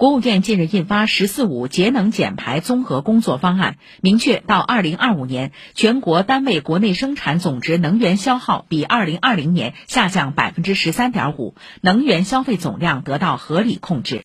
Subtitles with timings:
[0.00, 14.18] 国务院近日印发十四五节能减排综合工作方案明确到二零二五年全国单位国内生产总值能源消耗比二零二零年下降百分之十三点五能源消费总量得到合理控制。